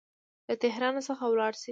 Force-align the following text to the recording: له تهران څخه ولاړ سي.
له 0.47 0.55
تهران 0.63 0.95
څخه 1.07 1.23
ولاړ 1.31 1.53
سي. 1.61 1.69